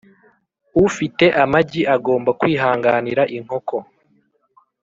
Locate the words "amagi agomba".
1.43-2.31